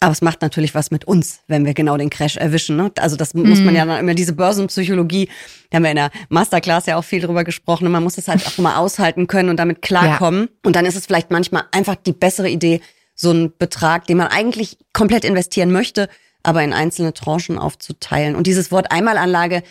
Aber 0.00 0.12
es 0.12 0.20
macht 0.20 0.42
natürlich 0.42 0.74
was 0.74 0.90
mit 0.90 1.06
uns, 1.06 1.40
wenn 1.46 1.64
wir 1.64 1.72
genau 1.72 1.96
den 1.96 2.10
Crash 2.10 2.36
erwischen. 2.36 2.76
Ne? 2.76 2.92
Also 2.98 3.16
das 3.16 3.32
muss 3.32 3.60
man 3.60 3.68
mhm. 3.68 3.76
ja 3.76 3.86
dann 3.86 4.00
immer 4.00 4.14
diese 4.14 4.34
Börsenpsychologie, 4.34 5.28
da 5.70 5.76
haben 5.76 5.84
wir 5.84 5.90
in 5.90 5.96
der 5.96 6.10
Masterclass 6.28 6.86
ja 6.86 6.96
auch 6.96 7.04
viel 7.04 7.20
drüber 7.20 7.44
gesprochen. 7.44 7.86
Und 7.86 7.92
man 7.92 8.02
muss 8.02 8.18
es 8.18 8.28
halt 8.28 8.46
auch 8.46 8.58
mal 8.58 8.76
aushalten 8.76 9.26
können 9.26 9.48
und 9.48 9.56
damit 9.56 9.82
klarkommen. 9.82 10.42
Ja. 10.42 10.48
Und 10.64 10.76
dann 10.76 10.84
ist 10.84 10.96
es 10.96 11.06
vielleicht 11.06 11.30
manchmal 11.30 11.64
einfach 11.72 11.94
die 11.94 12.12
bessere 12.12 12.50
Idee, 12.50 12.80
so 13.14 13.30
einen 13.30 13.56
Betrag, 13.56 14.06
den 14.06 14.18
man 14.18 14.28
eigentlich 14.28 14.76
komplett 14.92 15.24
investieren 15.24 15.70
möchte, 15.70 16.08
aber 16.42 16.62
in 16.62 16.72
einzelne 16.72 17.14
Tranchen 17.14 17.58
aufzuteilen. 17.58 18.34
Und 18.36 18.46
dieses 18.46 18.70
Wort 18.70 18.90
Einmalanlage, 18.90 19.62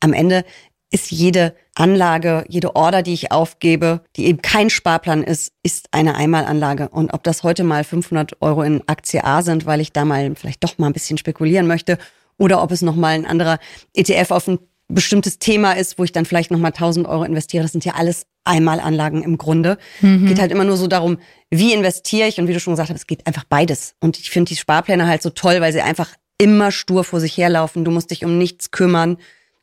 am 0.00 0.12
Ende 0.12 0.44
ist 0.90 1.10
jede 1.10 1.54
Anlage, 1.74 2.44
jede 2.48 2.74
Order, 2.74 3.02
die 3.02 3.12
ich 3.12 3.30
aufgebe, 3.30 4.02
die 4.16 4.26
eben 4.26 4.42
kein 4.42 4.70
Sparplan 4.70 5.22
ist, 5.22 5.52
ist 5.62 5.88
eine 5.92 6.16
Einmalanlage. 6.16 6.88
Und 6.88 7.14
ob 7.14 7.22
das 7.22 7.42
heute 7.42 7.64
mal 7.64 7.84
500 7.84 8.40
Euro 8.40 8.62
in 8.62 8.82
Aktie 8.88 9.24
A 9.24 9.42
sind, 9.42 9.66
weil 9.66 9.80
ich 9.80 9.92
da 9.92 10.04
mal 10.04 10.34
vielleicht 10.34 10.64
doch 10.64 10.78
mal 10.78 10.88
ein 10.88 10.92
bisschen 10.92 11.18
spekulieren 11.18 11.66
möchte, 11.66 11.98
oder 12.38 12.62
ob 12.62 12.72
es 12.72 12.82
nochmal 12.82 13.14
ein 13.14 13.26
anderer 13.26 13.58
ETF 13.94 14.30
auf 14.30 14.48
ein 14.48 14.58
bestimmtes 14.88 15.38
Thema 15.38 15.72
ist, 15.72 15.98
wo 15.98 16.04
ich 16.04 16.12
dann 16.12 16.24
vielleicht 16.24 16.50
nochmal 16.50 16.72
1000 16.72 17.06
Euro 17.06 17.22
investiere, 17.22 17.62
das 17.62 17.72
sind 17.72 17.84
ja 17.84 17.94
alles 17.94 18.26
Einmalanlagen 18.44 19.22
im 19.22 19.38
Grunde. 19.38 19.78
Mhm. 20.00 20.26
Geht 20.26 20.40
halt 20.40 20.50
immer 20.50 20.64
nur 20.64 20.76
so 20.76 20.86
darum, 20.86 21.18
wie 21.50 21.72
investiere 21.72 22.26
ich 22.26 22.40
und 22.40 22.48
wie 22.48 22.52
du 22.52 22.60
schon 22.60 22.72
gesagt 22.72 22.90
hast, 22.90 22.96
es 22.96 23.06
geht 23.06 23.26
einfach 23.26 23.44
beides. 23.44 23.94
Und 24.00 24.18
ich 24.18 24.30
finde 24.30 24.48
die 24.48 24.56
Sparpläne 24.56 25.06
halt 25.06 25.22
so 25.22 25.30
toll, 25.30 25.60
weil 25.60 25.72
sie 25.72 25.82
einfach 25.82 26.10
immer 26.38 26.72
stur 26.72 27.04
vor 27.04 27.20
sich 27.20 27.36
herlaufen. 27.36 27.84
Du 27.84 27.90
musst 27.90 28.10
dich 28.10 28.24
um 28.24 28.38
nichts 28.38 28.70
kümmern. 28.70 29.18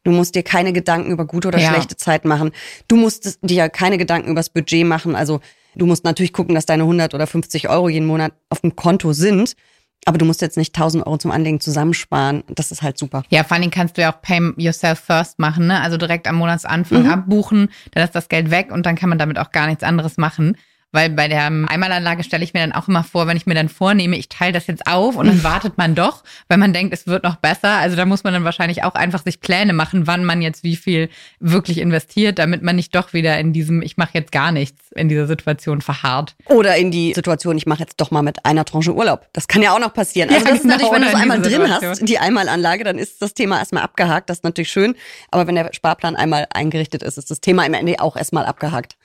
Du 0.07 0.13
musst 0.13 0.35
dir 0.35 0.43
keine 0.43 0.71
Gedanken 0.71 1.11
über 1.11 1.25
gute 1.25 1.49
oder 1.49 1.59
ja. 1.59 1.67
schlechte 1.67 1.97
Zeit 1.97 2.23
machen. 2.23 2.51
Du 2.87 2.95
musst 2.95 3.39
dir 3.41 3.57
ja 3.57 3.67
keine 3.67 3.97
Gedanken 3.97 4.29
über 4.29 4.39
das 4.39 4.49
Budget 4.49 4.85
machen. 4.85 5.17
Also 5.17 5.41
du 5.75 5.85
musst 5.85 6.05
natürlich 6.05 6.31
gucken, 6.31 6.55
dass 6.55 6.65
deine 6.65 6.83
100 6.83 7.13
oder 7.13 7.27
50 7.27 7.67
Euro 7.67 7.89
jeden 7.89 8.07
Monat 8.07 8.31
auf 8.49 8.61
dem 8.61 8.77
Konto 8.77 9.11
sind. 9.11 9.57
Aber 10.05 10.17
du 10.17 10.23
musst 10.23 10.41
jetzt 10.41 10.55
nicht 10.55 10.73
1000 10.73 11.05
Euro 11.05 11.17
zum 11.17 11.31
Anlegen 11.31 11.59
zusammensparen. 11.59 12.45
Das 12.47 12.71
ist 12.71 12.83
halt 12.83 12.97
super. 12.97 13.23
Ja, 13.27 13.43
vor 13.43 13.55
allen 13.55 13.63
Dingen 13.63 13.73
kannst 13.73 13.97
du 13.97 14.01
ja 14.01 14.13
auch 14.13 14.21
Pay 14.21 14.53
Yourself 14.55 14.99
First 14.99 15.39
machen, 15.39 15.67
ne? 15.67 15.81
Also 15.81 15.97
direkt 15.97 16.25
am 16.25 16.37
Monatsanfang 16.37 17.03
mhm. 17.03 17.09
abbuchen, 17.09 17.67
dann 17.91 18.05
ist 18.05 18.15
das 18.15 18.29
Geld 18.29 18.49
weg 18.49 18.71
und 18.71 18.85
dann 18.85 18.95
kann 18.95 19.09
man 19.09 19.17
damit 19.17 19.37
auch 19.37 19.51
gar 19.51 19.67
nichts 19.67 19.83
anderes 19.83 20.15
machen. 20.15 20.55
Weil 20.93 21.09
bei 21.09 21.27
der 21.27 21.45
Einmalanlage 21.45 22.23
stelle 22.23 22.43
ich 22.45 22.53
mir 22.53 22.61
dann 22.61 22.71
auch 22.71 22.87
immer 22.87 23.03
vor, 23.03 23.27
wenn 23.27 23.35
ich 23.35 23.45
mir 23.45 23.55
dann 23.55 23.67
vornehme, 23.67 24.17
ich 24.17 24.29
teile 24.29 24.53
das 24.53 24.67
jetzt 24.67 24.87
auf 24.87 25.17
und 25.17 25.27
dann 25.27 25.43
wartet 25.43 25.77
man 25.77 25.95
doch, 25.95 26.23
weil 26.47 26.57
man 26.57 26.71
denkt, 26.71 26.93
es 26.93 27.07
wird 27.07 27.23
noch 27.23 27.35
besser. 27.35 27.77
Also 27.77 27.97
da 27.97 28.05
muss 28.05 28.23
man 28.23 28.33
dann 28.33 28.45
wahrscheinlich 28.45 28.83
auch 28.83 28.95
einfach 28.95 29.23
sich 29.23 29.41
Pläne 29.41 29.73
machen, 29.73 30.07
wann 30.07 30.23
man 30.23 30.41
jetzt 30.41 30.63
wie 30.63 30.77
viel 30.77 31.09
wirklich 31.39 31.79
investiert, 31.79 32.39
damit 32.39 32.63
man 32.63 32.77
nicht 32.77 32.95
doch 32.95 33.11
wieder 33.11 33.37
in 33.37 33.51
diesem, 33.51 33.81
ich 33.81 33.97
mache 33.97 34.11
jetzt 34.13 34.31
gar 34.31 34.53
nichts, 34.53 34.91
in 34.95 35.09
dieser 35.09 35.27
Situation 35.27 35.81
verharrt. 35.81 36.35
Oder 36.45 36.77
in 36.77 36.89
die 36.89 37.13
Situation, 37.13 37.57
ich 37.57 37.65
mache 37.65 37.81
jetzt 37.81 37.99
doch 37.99 38.11
mal 38.11 38.21
mit 38.21 38.45
einer 38.45 38.63
Tranche 38.63 38.95
Urlaub. 38.95 39.27
Das 39.33 39.49
kann 39.49 39.61
ja 39.61 39.73
auch 39.73 39.79
noch 39.79 39.93
passieren. 39.93 40.29
Also 40.29 40.45
ja, 40.45 40.51
das 40.51 40.61
genau, 40.61 40.75
ist 40.75 40.81
natürlich, 40.81 40.93
wenn 40.93 41.01
du 41.01 41.07
es 41.09 41.15
einmal 41.15 41.41
drin 41.41 41.69
hast, 41.69 42.07
die 42.07 42.17
Einmalanlage, 42.17 42.85
dann 42.85 42.97
ist 42.97 43.21
das 43.21 43.33
Thema 43.33 43.59
erstmal 43.59 43.83
abgehakt. 43.83 44.29
Das 44.29 44.37
ist 44.37 44.43
natürlich 44.43 44.71
schön. 44.71 44.95
Aber 45.31 45.47
wenn 45.47 45.55
der 45.55 45.73
Sparplan 45.73 46.15
einmal 46.15 46.47
eingerichtet 46.53 47.03
ist, 47.03 47.17
ist 47.17 47.29
das 47.29 47.41
Thema 47.41 47.65
im 47.65 47.73
Ende 47.73 47.99
auch 47.99 48.15
erstmal 48.15 48.45
abgehakt. 48.45 48.95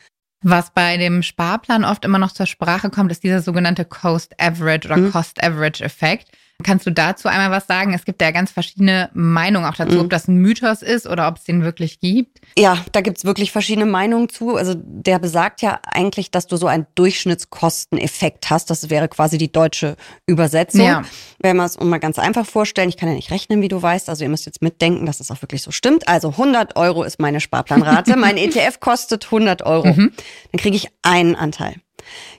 Was 0.42 0.70
bei 0.70 0.96
dem 0.96 1.22
Sparplan 1.22 1.84
oft 1.84 2.04
immer 2.04 2.18
noch 2.18 2.32
zur 2.32 2.46
Sprache 2.46 2.90
kommt, 2.90 3.12
ist 3.12 3.22
dieser 3.22 3.40
sogenannte 3.40 3.84
Cost 3.84 4.34
Average 4.40 4.88
oder 4.88 4.96
mhm. 4.96 5.12
Cost 5.12 5.42
Average 5.42 5.84
Effekt. 5.84 6.28
Kannst 6.62 6.87
du 6.87 6.90
dazu 6.90 7.28
einmal 7.28 7.50
was 7.50 7.66
sagen? 7.66 7.95
Es 7.95 8.04
gibt 8.04 8.21
ja 8.23 8.31
ganz 8.31 8.50
verschiedene 8.50 9.11
Meinungen 9.14 9.66
auch 9.66 9.75
dazu, 9.75 9.97
mhm. 9.97 10.00
ob 10.02 10.11
das 10.11 10.28
ein 10.28 10.37
Mythos 10.37 10.83
ist 10.83 11.07
oder 11.07 11.28
ob 11.28 11.37
es 11.37 11.45
den 11.45 11.62
wirklich 11.62 12.00
gibt. 12.00 12.40
Ja, 12.59 12.78
da 12.92 13.00
gibt's 13.00 13.25
wirklich 13.25 13.52
verschiedene 13.52 13.87
Meinungen 13.87 14.28
zu. 14.28 14.57
Also 14.57 14.75
der 14.76 15.19
besagt 15.19 15.62
ja 15.62 15.81
eigentlich, 15.85 16.31
dass 16.31 16.47
du 16.47 16.57
so 16.57 16.66
einen 16.66 16.87
Durchschnittskosteneffekt 16.95 18.50
hast. 18.50 18.71
Das 18.71 18.90
wäre 18.90 19.09
quasi 19.09 19.38
die 19.38 19.50
deutsche 19.50 19.97
Übersetzung. 20.26 20.85
Ja. 20.85 21.02
Wenn 21.38 21.57
wir 21.57 21.64
es 21.64 21.76
uns 21.76 21.88
mal 21.88 21.99
ganz 21.99 22.19
einfach 22.19 22.47
vorstellen, 22.47 22.88
ich 22.88 22.97
kann 22.97 23.09
ja 23.09 23.14
nicht 23.14 23.31
rechnen, 23.31 23.62
wie 23.62 23.69
du 23.69 23.81
weißt, 23.81 24.09
also 24.09 24.25
ihr 24.25 24.31
müsst 24.31 24.47
jetzt 24.47 24.62
mitdenken, 24.62 25.07
dass 25.07 25.21
es 25.21 25.28
das 25.28 25.37
auch 25.37 25.42
wirklich 25.42 25.62
so 25.62 25.71
stimmt. 25.71 26.09
Also 26.09 26.31
100 26.31 26.76
Euro 26.76 27.02
ist 27.02 27.21
meine 27.21 27.40
Sparplanrate. 27.40 28.16
mein 28.23 28.37
ETF 28.37 28.81
kostet 28.81 29.25
100 29.26 29.62
Euro. 29.62 29.88
Mhm. 29.88 30.12
Dann 30.52 30.61
kriege 30.61 30.76
ich 30.76 30.88
einen 31.02 31.35
Anteil. 31.35 31.76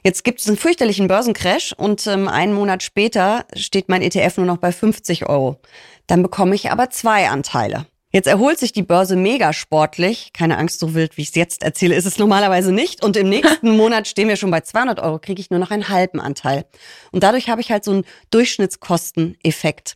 Jetzt 0.03 0.23
gibt 0.23 0.39
es 0.39 0.47
einen 0.47 0.57
fürchterlichen 0.57 1.07
Börsencrash 1.07 1.73
und 1.73 2.05
ähm, 2.07 2.27
einen 2.27 2.53
Monat 2.53 2.83
später 2.83 3.45
steht 3.55 3.89
mein 3.89 4.01
ETF 4.01 4.37
nur 4.37 4.45
noch 4.45 4.57
bei 4.57 4.71
50 4.71 5.27
Euro. 5.29 5.59
Dann 6.07 6.23
bekomme 6.23 6.55
ich 6.55 6.71
aber 6.71 6.89
zwei 6.89 7.29
Anteile. 7.29 7.85
Jetzt 8.15 8.27
erholt 8.27 8.59
sich 8.59 8.71
die 8.71 8.83
Börse 8.83 9.15
mega 9.15 9.53
sportlich. 9.53 10.33
Keine 10.33 10.59
Angst, 10.59 10.79
so 10.79 10.93
wild, 10.93 11.17
wie 11.17 11.23
ich 11.23 11.29
es 11.29 11.35
jetzt 11.35 11.63
erzähle, 11.63 11.95
ist 11.95 12.05
es 12.05 12.19
normalerweise 12.19 12.71
nicht. 12.71 13.03
Und 13.03 13.17
im 13.17 13.27
nächsten 13.27 13.71
Monat 13.77 14.07
stehen 14.07 14.27
wir 14.27 14.35
schon 14.35 14.51
bei 14.51 14.61
200 14.61 14.99
Euro, 14.99 15.17
kriege 15.17 15.41
ich 15.41 15.49
nur 15.49 15.59
noch 15.59 15.71
einen 15.71 15.89
halben 15.89 16.21
Anteil. 16.21 16.65
Und 17.11 17.23
dadurch 17.23 17.49
habe 17.49 17.61
ich 17.61 17.71
halt 17.71 17.83
so 17.83 17.89
einen 17.89 18.05
Durchschnittskosteneffekt. 18.29 19.95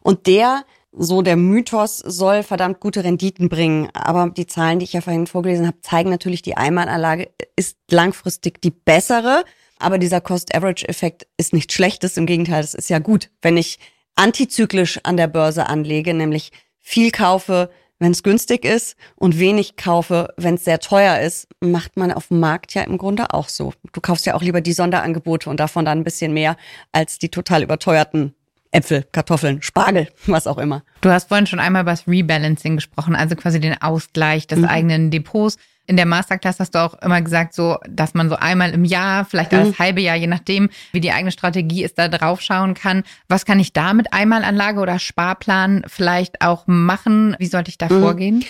Und 0.00 0.28
der 0.28 0.64
so 0.98 1.22
der 1.22 1.36
Mythos 1.36 1.98
soll 1.98 2.42
verdammt 2.42 2.80
gute 2.80 3.04
Renditen 3.04 3.48
bringen. 3.48 3.88
Aber 3.94 4.30
die 4.30 4.46
Zahlen, 4.46 4.80
die 4.80 4.84
ich 4.84 4.92
ja 4.92 5.00
vorhin 5.00 5.26
vorgelesen 5.26 5.66
habe, 5.66 5.80
zeigen 5.80 6.10
natürlich, 6.10 6.42
die 6.42 6.56
Einmalanlage 6.56 7.30
ist 7.56 7.76
langfristig 7.90 8.60
die 8.60 8.72
bessere. 8.72 9.44
Aber 9.78 9.98
dieser 9.98 10.20
Cost-Average-Effekt 10.20 11.28
ist 11.36 11.52
nichts 11.52 11.74
Schlechtes. 11.74 12.16
Im 12.16 12.26
Gegenteil, 12.26 12.62
das 12.62 12.74
ist 12.74 12.90
ja 12.90 12.98
gut. 12.98 13.30
Wenn 13.40 13.56
ich 13.56 13.78
antizyklisch 14.16 14.98
an 15.04 15.16
der 15.16 15.28
Börse 15.28 15.68
anlege, 15.68 16.12
nämlich 16.12 16.50
viel 16.80 17.12
kaufe, 17.12 17.70
wenn 18.00 18.12
es 18.12 18.22
günstig 18.22 18.64
ist 18.64 18.96
und 19.14 19.38
wenig 19.38 19.76
kaufe, 19.76 20.32
wenn 20.36 20.54
es 20.54 20.64
sehr 20.64 20.80
teuer 20.80 21.20
ist, 21.20 21.48
macht 21.60 21.96
man 21.96 22.12
auf 22.12 22.28
dem 22.28 22.40
Markt 22.40 22.74
ja 22.74 22.82
im 22.82 22.98
Grunde 22.98 23.32
auch 23.32 23.48
so. 23.48 23.72
Du 23.92 24.00
kaufst 24.00 24.26
ja 24.26 24.34
auch 24.34 24.42
lieber 24.42 24.60
die 24.60 24.72
Sonderangebote 24.72 25.48
und 25.50 25.60
davon 25.60 25.84
dann 25.84 25.98
ein 25.98 26.04
bisschen 26.04 26.32
mehr 26.32 26.56
als 26.92 27.18
die 27.18 27.28
total 27.28 27.62
überteuerten 27.62 28.34
Äpfel, 28.70 29.06
Kartoffeln, 29.12 29.62
Spargel, 29.62 30.08
was 30.26 30.46
auch 30.46 30.58
immer. 30.58 30.82
Du 31.00 31.10
hast 31.10 31.28
vorhin 31.28 31.46
schon 31.46 31.60
einmal 31.60 31.82
über 31.82 31.92
das 31.92 32.06
Rebalancing 32.06 32.76
gesprochen, 32.76 33.14
also 33.14 33.36
quasi 33.36 33.60
den 33.60 33.80
Ausgleich 33.80 34.46
des 34.46 34.60
mhm. 34.60 34.64
eigenen 34.66 35.10
Depots. 35.10 35.56
In 35.86 35.96
der 35.96 36.04
Masterclass 36.04 36.60
hast 36.60 36.74
du 36.74 36.84
auch 36.84 36.94
immer 37.00 37.22
gesagt, 37.22 37.54
so, 37.54 37.78
dass 37.88 38.12
man 38.12 38.28
so 38.28 38.36
einmal 38.36 38.72
im 38.72 38.84
Jahr, 38.84 39.24
vielleicht 39.24 39.52
mhm. 39.52 39.56
das 39.56 39.78
halbe 39.78 40.02
Jahr, 40.02 40.16
je 40.16 40.26
nachdem, 40.26 40.68
wie 40.92 41.00
die 41.00 41.12
eigene 41.12 41.32
Strategie 41.32 41.82
ist, 41.82 41.98
da 41.98 42.08
drauf 42.08 42.42
schauen 42.42 42.74
kann. 42.74 43.04
Was 43.26 43.46
kann 43.46 43.58
ich 43.58 43.72
da 43.72 43.94
mit 43.94 44.12
Einmalanlage 44.12 44.80
oder 44.80 44.98
Sparplan 44.98 45.84
vielleicht 45.86 46.42
auch 46.42 46.66
machen? 46.66 47.36
Wie 47.38 47.46
sollte 47.46 47.70
ich 47.70 47.78
da 47.78 47.88
mhm. 47.88 48.02
vorgehen? 48.02 48.44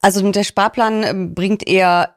Also 0.00 0.28
der 0.32 0.42
Sparplan 0.42 1.04
ähm, 1.04 1.34
bringt 1.34 1.66
eher 1.66 2.16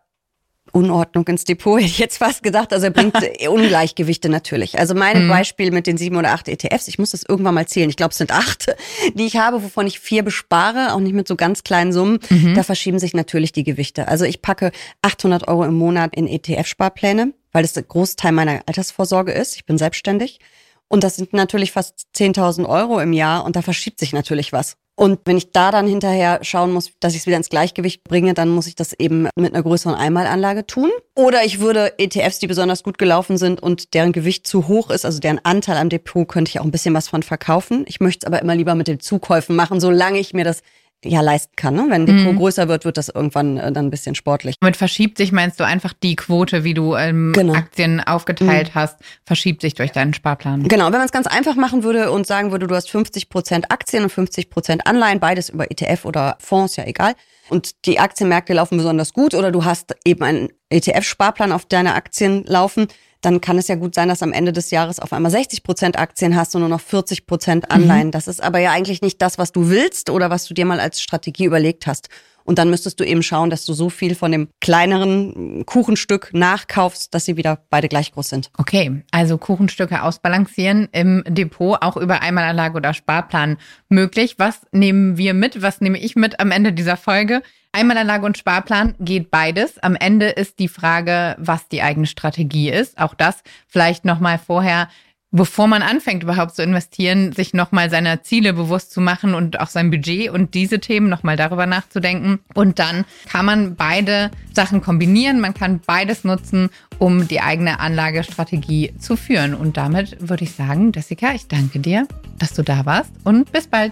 Unordnung 0.75 1.25
ins 1.27 1.46
Depot, 1.46 1.79
hätte 1.79 1.88
ich 1.88 1.98
jetzt 1.98 2.17
fast 2.17 2.44
gedacht. 2.44 2.74
Also 2.74 2.88
er 2.88 2.91
bringt 2.91 3.15
Ungleichgewichte 3.48 4.29
natürlich. 4.29 4.77
Also 4.77 4.94
mein 4.94 5.25
mhm. 5.25 5.29
Beispiel 5.29 5.72
mit 5.72 5.88
den 5.88 5.98
sieben 5.98 6.17
oder 6.17 6.34
acht 6.34 6.48
ETFs, 6.48 6.88
ich 6.88 7.00
muss 7.00 7.12
das 7.12 7.24
irgendwann 7.27 7.55
mal 7.55 7.67
zählen. 7.67 7.89
Ich 7.89 7.96
glaube, 7.96 8.12
es 8.12 8.17
sind 8.17 8.32
acht, 8.32 8.75
die 9.13 9.25
ich 9.25 9.38
habe, 9.38 9.63
wovon 9.63 9.88
ich 9.88 10.00
vier 10.00 10.24
bespare, 10.24 10.94
auch 10.94 11.00
nicht 11.00 11.13
mit 11.13 11.27
so 11.27 11.36
ganz 11.36 11.63
kleinen 11.63 11.94
Summen. 11.94 12.20
Mhm. 12.29 12.53
Da 12.55 12.63
verschieben 12.63 13.00
sich 13.00 13.13
natürlich 13.13 13.53
die 13.53 13.63
Gewichte. 13.63 14.08
Also 14.08 14.25
ich 14.25 14.41
packe 14.41 14.72
800 15.01 15.48
Euro 15.48 15.63
im 15.63 15.75
Monat 15.75 16.15
in 16.15 16.27
ETF-Sparpläne, 16.27 17.34
weil 17.51 17.62
das 17.62 17.74
der 17.74 17.84
Großteil 17.84 18.34
meiner 18.34 18.62
Altersvorsorge 18.65 19.32
ist. 19.32 19.55
Ich 19.55 19.65
bin 19.65 19.77
selbstständig. 19.77 20.39
Und 20.88 21.03
das 21.03 21.15
sind 21.15 21.34
natürlich 21.34 21.72
fast 21.72 22.08
10.000 22.15 22.67
Euro 22.67 23.00
im 23.00 23.13
Jahr 23.13 23.44
und 23.44 23.55
da 23.55 23.62
verschiebt 23.62 24.00
sich 24.00 24.13
natürlich 24.13 24.53
was. 24.53 24.77
Und 24.98 25.20
wenn 25.25 25.36
ich 25.36 25.52
da 25.52 25.72
dann 25.72 25.88
hinterher 25.88 26.40
schauen 26.42 26.72
muss, 26.72 26.92
dass 27.02 27.14
ich 27.14 27.20
es 27.20 27.28
wieder 27.28 27.36
ins 27.36 27.50
Gleichgewicht 27.50 28.06
bringe, 28.06 28.34
dann 28.34 28.50
muss 28.50 28.68
ich 28.68 28.75
das 28.75 28.94
eben 28.94 29.28
mit 29.36 29.54
einer 29.54 29.62
größeren 29.62 29.94
Einmalanlage 29.96 30.66
tun. 30.66 30.90
Oder 31.16 31.44
ich 31.44 31.60
würde 31.60 32.00
ETFs, 32.00 32.40
die 32.40 32.48
besonders 32.48 32.82
gut 32.82 32.98
gelaufen 32.98 33.38
sind 33.38 33.62
und 33.62 33.94
deren 33.94 34.14
Gewicht 34.14 34.48
zu 34.48 34.70
hoch 34.70 34.90
ist, 34.90 35.04
also 35.04 35.20
deren 35.20 35.40
Anteil 35.44 35.78
am 35.78 35.90
Depot, 35.90 36.28
könnte 36.28 36.50
ich 36.50 36.60
auch 36.60 36.66
ein 36.66 36.72
bisschen 36.72 36.94
was 36.94 37.10
von 37.10 37.24
verkaufen. 37.24 37.84
Ich 37.88 38.00
möchte 38.00 38.25
es 38.25 38.28
aber 38.28 38.42
immer 38.42 38.56
lieber 38.56 38.75
mit 38.75 38.88
den 38.88 39.02
Zukäufen 39.02 39.56
machen, 39.56 39.82
solange 39.82 40.20
ich 40.20 40.34
mir 40.34 40.46
das 40.46 40.62
ja 41.04 41.22
leisten 41.22 41.54
kann. 41.56 41.75
Ne? 41.75 41.86
Wenn 41.90 42.06
Depot 42.06 42.34
mhm. 42.34 42.38
größer 42.38 42.68
wird, 42.68 42.86
wird 42.86 42.98
das 42.98 43.10
irgendwann 43.10 43.58
äh, 43.58 43.72
dann 43.72 43.88
ein 43.88 43.92
bisschen 43.92 44.16
sportlich. 44.16 44.56
Damit 44.60 44.78
verschiebt 44.78 45.18
sich, 45.18 45.32
meinst 45.32 45.60
du, 45.60 45.64
einfach 45.64 45.94
die 45.94 46.16
Quote, 46.16 46.64
wie 46.64 46.74
du 46.74 46.96
ähm, 46.96 47.34
genau. 47.34 47.54
Aktien 47.54 48.02
aufgeteilt 48.02 48.70
mhm. 48.70 48.75
hast, 48.80 49.00
verschiebt 49.25 49.62
sich 49.62 49.75
durch 49.75 49.92
deinen 49.92 50.14
Sparplan. 50.14 50.68
Genau, 50.68 50.86
wenn 50.86 50.94
man 50.94 51.06
es 51.06 51.12
ganz 51.12 51.28
einfach 51.28 51.56
machen 51.56 51.84
würde 51.84 52.12
und 52.12 52.25
sagen 52.25 52.52
würde, 52.52 52.68
du 52.68 52.75
hast 52.75 52.90
50 52.90 53.30
Prozent 53.30 53.72
Aktien 53.72 54.04
und 54.04 54.10
50 54.10 54.50
Prozent 54.50 54.88
Anleihen, 54.88 55.20
beides 55.20 55.50
über 55.50 55.70
ETF 55.70 56.06
oder 56.06 56.38
Fonds, 56.40 56.75
ja 56.75 56.86
egal. 56.86 57.14
Und 57.50 57.86
die 57.86 58.00
Aktienmärkte 58.00 58.54
laufen 58.54 58.78
besonders 58.78 59.14
gut 59.14 59.36
oder 59.36 59.52
du 59.52 59.66
hast 59.66 59.96
eben 60.04 60.24
einen 60.24 60.50
ETF-Sparplan 60.70 61.52
auf 61.52 61.66
deine 61.66 61.94
Aktien 61.94 62.44
laufen, 62.46 62.88
dann 63.25 63.41
kann 63.41 63.58
es 63.58 63.67
ja 63.67 63.75
gut 63.75 63.96
sein, 63.96 64.08
dass 64.08 64.22
am 64.22 64.32
Ende 64.32 64.53
des 64.53 64.70
Jahres 64.70 65.00
auf 65.00 65.12
einmal 65.12 65.32
60 65.32 65.63
Prozent 65.63 65.98
Aktien 65.98 66.36
hast 66.36 66.53
und 66.55 66.62
nur 66.62 66.70
noch 66.70 66.82
40 66.82 67.25
Prozent 67.25 67.72
Anleihen. 67.72 68.08
Mhm. 68.08 68.12
Das 68.12 68.27
ist 68.27 68.41
aber 68.41 68.60
ja 68.60 68.72
eigentlich 68.72 69.01
nicht 69.01 69.22
das, 69.22 69.38
was 69.39 69.51
du 69.51 69.70
willst 69.70 70.12
oder 70.12 70.29
was 70.29 70.46
du 70.46 70.53
dir 70.53 70.65
mal 70.65 70.79
als 70.79 71.01
Strategie 71.01 71.46
überlegt 71.46 71.88
hast. 71.88 72.10
Und 72.44 72.60
dann 72.60 72.70
müsstest 72.70 73.00
du 73.00 73.03
eben 73.03 73.24
schauen, 73.24 73.50
dass 73.50 73.65
du 73.65 73.74
so 73.74 73.89
viel 73.89 74.13
von 74.13 74.32
dem 74.32 74.48
kleineren 74.62 75.65
Kuchenstück 75.65 76.29
nachkaufst, 76.32 77.12
dass 77.13 77.25
sie 77.25 77.38
wieder 77.38 77.65
beide 77.72 77.89
gleich 77.89 78.12
groß 78.12 78.29
sind. 78.29 78.51
Okay, 78.60 79.01
also 79.10 79.39
Kuchenstücke 79.39 80.03
ausbalancieren 80.03 80.88
im 80.91 81.24
Depot, 81.27 81.79
auch 81.82 81.98
über 81.98 82.22
Einmalanlage 82.22 82.77
oder 82.77 82.94
Sparplan 82.94 83.58
möglich. 83.89 84.36
Was 84.38 84.62
nehmen 84.72 85.17
wir 85.17 85.34
mit? 85.34 85.63
Was 85.63 85.82
nehme 85.82 85.98
ich 85.98 86.15
mit 86.15 86.39
am 86.39 86.51
Ende 86.51 86.72
dieser 86.72 86.98
Folge? 86.98 87.41
Einmalanlage 87.75 88.25
und 88.25 88.38
Sparplan 88.38 88.96
geht 89.00 89.29
beides. 89.29 89.77
Am 89.79 89.96
Ende 89.96 90.29
ist 90.29 90.60
die 90.60 90.67
Frage, 90.70 91.36
was 91.38 91.67
die 91.67 91.82
eigene 91.82 92.08
Strategie 92.08 92.70
ist. 92.70 92.98
Auch 92.98 93.13
das 93.13 93.44
vielleicht 93.67 94.05
nochmal 94.05 94.39
vorher 94.39 94.88
bevor 95.36 95.67
man 95.67 95.82
anfängt 95.82 96.24
überhaupt 96.24 96.55
zu 96.55 96.63
investieren, 96.63 97.34
sich 97.34 97.53
nochmal 97.53 97.89
seiner 97.89 98.24
Ziele 98.24 98.53
bewusst 98.53 98.91
zu 98.91 99.01
machen 99.01 99.34
und 99.34 99.60
auch 99.60 99.67
sein 99.67 99.91
Budget 99.91 100.29
und 100.29 100.53
diese 100.53 100.79
Themen 100.79 101.10
nochmal 101.10 101.36
darüber 101.36 101.65
nachzudenken. 101.65 102.39
Und 102.53 102.79
dann 102.79 103.03
kann 103.29 103.46
man 103.46 103.75
beide 103.75 104.32
Sachen 104.53 104.82
kombinieren. 104.82 105.41
Man 105.41 105.53
kann 105.53 105.82
beides 105.86 106.24
nutzen, 106.24 106.70
um 107.00 107.27
die 107.27 107.41
eigene 107.41 107.82
Anlagestrategie 107.82 108.94
zu 108.98 109.17
führen. 109.17 109.53
Und 109.53 109.75
damit 109.75 110.17
würde 110.22 110.46
ich 110.46 110.53
sagen, 110.53 110.94
Jessica, 110.96 111.34
ich 111.34 111.50
danke 111.50 111.79
dir, 111.79 112.08
dass 112.39 112.53
du 112.53 112.63
da 112.63 112.86
warst 112.86 113.12
und 113.25 113.51
bis 113.51 113.67
bald. 113.67 113.91